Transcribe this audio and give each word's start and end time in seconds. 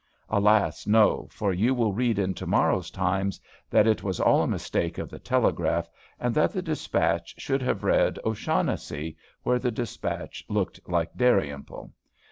Alas! 0.29 0.87
no; 0.87 1.27
for 1.29 1.53
you 1.53 1.75
will 1.75 1.93
read 1.93 2.17
in 2.17 2.33
to 2.33 2.47
morrow's 2.47 2.89
"Times" 2.89 3.39
that 3.69 3.85
it 3.85 4.01
was 4.01 4.19
all 4.19 4.41
a 4.41 4.47
mistake 4.47 4.97
of 4.97 5.11
the 5.11 5.19
telegraph, 5.19 5.91
and 6.19 6.33
that 6.33 6.51
the 6.51 6.61
dispatch 6.63 7.35
should 7.37 7.61
have 7.61 7.83
read 7.83 8.17
"O'Shaughnessy," 8.25 9.15
where 9.43 9.59
the 9.59 9.69
dispatch 9.69 10.43
looked 10.49 10.79
like 10.89 11.13
"Dalrymple." 11.15 11.93